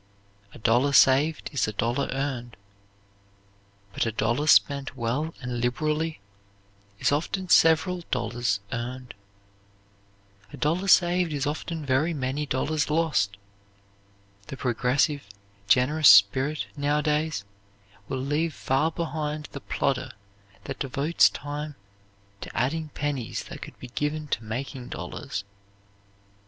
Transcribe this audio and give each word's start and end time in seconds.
"A 0.51 0.57
dollar 0.57 0.93
saved 0.93 1.51
is 1.53 1.67
a 1.67 1.73
dollar 1.73 2.07
earned," 2.11 2.57
but 3.93 4.07
a 4.07 4.11
dollar 4.11 4.47
spent 4.47 4.97
well 4.97 5.35
and 5.41 5.61
liberally 5.61 6.19
is 6.97 7.11
often 7.11 7.49
several 7.49 8.01
dollars 8.09 8.61
earned. 8.71 9.13
A 10.51 10.57
dollar 10.57 10.87
saved 10.87 11.31
is 11.31 11.45
often 11.45 11.85
very 11.85 12.15
many 12.15 12.47
dollars 12.47 12.89
lost. 12.89 13.37
The 14.47 14.57
progressive, 14.57 15.23
generous 15.67 16.09
spirit, 16.09 16.65
nowadays, 16.75 17.45
will 18.07 18.17
leave 18.21 18.55
far 18.55 18.89
behind 18.89 19.49
the 19.51 19.61
plodder 19.61 20.13
that 20.63 20.79
devotes 20.79 21.29
time 21.29 21.75
to 22.41 22.57
adding 22.57 22.89
pennies 22.95 23.43
that 23.49 23.61
could 23.61 23.77
be 23.77 23.89
given 23.89 24.27
to 24.29 24.43
making 24.43 24.87
dollars. 24.87 25.43